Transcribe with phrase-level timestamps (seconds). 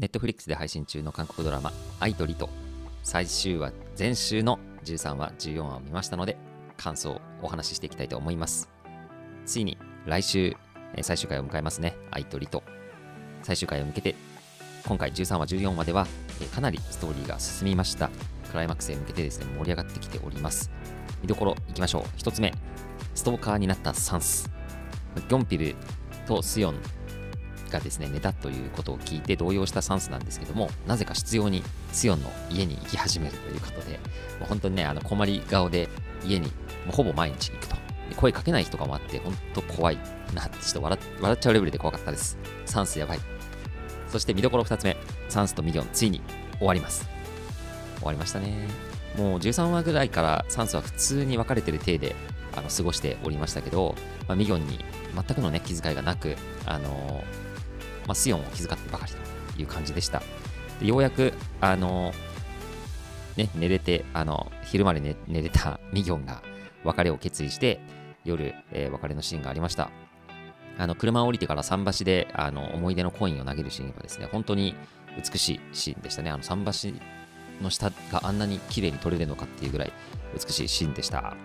[0.00, 2.48] ネットフリックスで配信中の韓国ドラマ「愛とリと」
[3.04, 6.38] 最終話前週の13話14話を見ましたので
[6.78, 8.70] 感想をお話ししていきたいと思います。
[9.44, 9.76] ついに
[10.06, 10.56] 来週
[11.02, 11.98] 最終回を迎えますね。
[12.10, 12.62] 愛とリと。
[13.42, 14.14] 最終回を向けて
[14.86, 16.06] 今回13話14話では
[16.54, 18.08] かなりストーリーが進みました。
[18.50, 20.70] クライマックスへ向けてですね盛り上がってきております。
[21.20, 22.02] 見どころいきましょう。
[22.16, 22.54] 1つ目
[23.14, 24.50] ストーカーになったサンス。
[25.14, 25.76] ギョンピル
[26.26, 26.99] とスヨン。
[27.70, 33.98] がですね寝たということを聞いて動揺したサンスなんですけどもなぜか執拗にスヨンの家に行き始めるということで
[34.38, 35.88] もう本当にねあの困り顔で
[36.24, 36.46] 家に
[36.86, 37.80] もうほぼ毎日行くと。
[38.16, 39.98] 声かけない人がもあって本当怖い
[40.34, 40.98] なってちょっと笑
[41.32, 42.38] っちゃうレベルで怖かったです。
[42.66, 43.20] サンスやばい。
[44.08, 44.96] そして見どころ2つ目
[45.28, 46.20] サンスとミギョンついに
[46.58, 47.08] 終わります。
[47.98, 48.68] 終わりましたね。
[49.16, 52.16] もう13話ぐらいからサンスは普通に別れてる体で
[52.56, 53.94] あの過ごしておりましたけど、
[54.26, 54.84] まあ、ミギョンに
[55.14, 57.49] 全くのね気遣いがなくあのー
[58.10, 59.12] まあ、スヨンを気遣ってばかり
[59.54, 60.20] という感じでした。
[60.80, 62.12] でようやく、あの
[63.36, 66.42] ね、寝れて、あの昼まで寝寝れたミギョンが
[66.82, 67.80] 別れを決意して、
[68.24, 69.92] 夜、えー、別れのシーンがありました。
[70.76, 74.74] あの車を降りてから桟橋であの思い出のコインを投げるシーンはですね、本当に
[75.16, 76.30] 美しいシーンでしたね。
[76.30, 79.92] あの桟橋の下があんなに綺麗に撮れるのかっていうぐらい
[80.34, 81.36] 美しいシーンでした。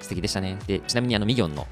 [0.00, 0.58] 素敵でしたね。
[0.66, 1.68] で、ちなみにあのミギョンの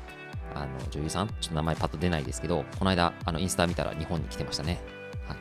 [0.55, 4.81] あの女優さん、ちょっと名前パッと出ないですけど、この間、あのインスタ見たら日本に来てましたね。
[5.27, 5.37] はい。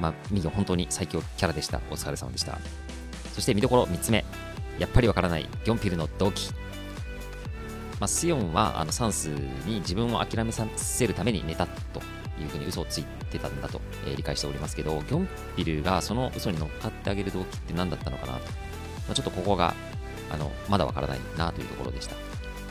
[0.00, 1.80] まあ、ミギョン本当に最強キャラでした。
[1.90, 2.58] お疲れ様でした。
[3.34, 4.24] そして見どころ3つ目。
[4.78, 6.50] やっぱりわからないギョンピルの動機。
[8.00, 12.00] まあ、スヨンはあのサンスに自分を諦めさせるために寝たと
[12.40, 18.38] いうふうに嘘をついてたんだと、えー、理解しておりますけど、ギョンピルがその嘘に乗っかってあげる動機って何だったのかなと。
[18.40, 19.74] まあ、ちょっとここが
[20.30, 22.16] あのまだわからないなというところでした。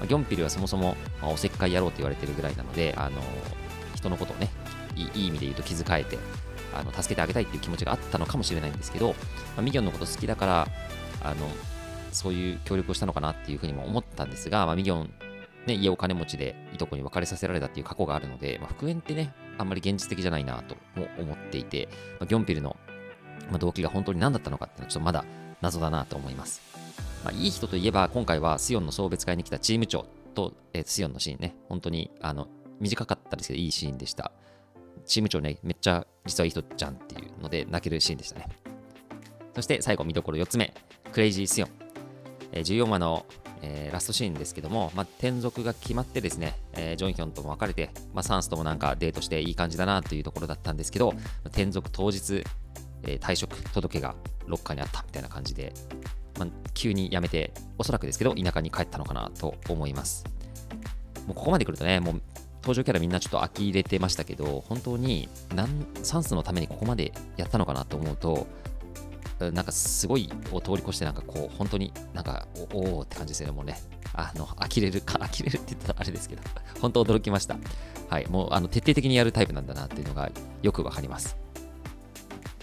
[0.03, 3.21] まあ、ギョンピルはそもそも、まあ、おせっかい野郎と言われてるぐらいなので、あの
[3.95, 4.49] 人のことをね
[4.95, 6.17] いい意味で言うと気遣えて
[6.73, 9.15] あの助けてあげたいっていう気持ちがあったのかもしれないんですけど、ま
[9.59, 10.67] あ、ミギョンのこと好きだから
[11.23, 11.47] あの
[12.11, 15.13] そういう協力をしたのかなっていうふうにも思ったんですが、まあ、ミギョン、
[15.67, 21.87] ね、家お金持ちでいとこに別れさせられたっていう過去があるので、まあ、復縁ってねあんまり現実的じゃないなとも思っていて、
[22.19, 22.75] まあ、ギョンピルの
[23.49, 25.25] まあ動機が本当に何だったのかっていうのはちょっとまだ
[25.61, 26.61] 謎だなと思います。
[27.23, 30.05] まあ、いい人といえば、今回はスヨンの送別会に来たチーム長
[30.35, 32.47] と、えー、スヨンのシーンね、本当にあの
[32.79, 34.31] 短かったですけど、いいシーンでした。
[35.05, 38.47] チーム長ね、めっちゃ実はいい人じゃんっていうので、泣けるシーンでしたね。
[39.55, 40.73] そして最後、見どころ4つ目、
[41.11, 41.69] クレイジースヨン。
[42.51, 43.25] えー、14話の、
[43.61, 51.13] えー、ラストシーンですけども、まあ、転属が決まってですね、えー、ジョンヒョンとも別れて、まあ、サンスともなんかデートしていい感じだなというところだったんですけど、
[51.45, 52.43] 転属当日、
[53.03, 54.15] えー、退職届が
[54.47, 55.73] ロッカーにあったみたいな感じで、
[56.39, 60.25] まあ、急に辞めて、おそらくですけど、田舎に帰ったのかなと思います。
[61.27, 62.21] もうここまで来るとね、もう
[62.63, 65.29] 登場キャラみんなちょっと呆れてましたけど、本当に
[66.01, 68.47] サンスのためにここまでやったのかなと思うと、
[69.39, 73.77] なんかすごいを通り越して、なんかこう、本当になんか、おおって感じですよね、もうね。
[74.13, 76.41] あの、呆れるか、 呆れるって言ったらあれですけど、
[76.79, 77.57] 本当驚きました。
[78.09, 80.29] はい、もうあの徹底的にやるタイプなんだなっていうのが
[80.61, 81.42] よくわかります。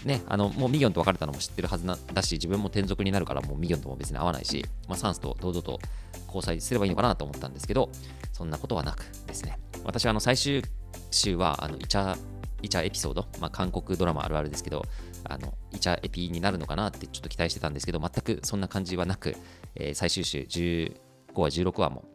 [0.05, 5.79] ね、あのもうミギョンと別れたのも知ってるはずなだし、自分も転属になるから、もうミギョンとも別に会わないし、まあ、サンスと堂々と
[6.27, 7.89] 交際すればいいのかなと思ったんですけど、
[8.33, 10.63] そんなことはなくですね、私はあの最終
[11.11, 12.17] 週は、あのイチャ
[12.63, 14.83] イチャエピソード、まあ、韓国ドラマあるあるですけど、
[15.23, 19.35] あのイチャエピになるのかなってちょっと期待してたんですけど、全くそんな感じはなく、
[19.75, 20.93] えー、最終週15
[21.35, 22.05] 話、16話も、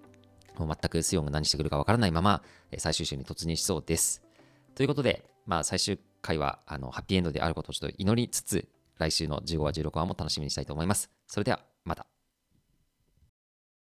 [0.59, 2.43] もう全くスヨンが何してくるかわからないまま、
[2.79, 4.23] 最終週に突入しそうです。
[4.75, 11.11] ということで、まあ、最終回はあのハッピーエンドであることをちょっと祈りつつ、来週の15話、16話も楽しみにしたいと思います。
[11.27, 12.16] それでは、また。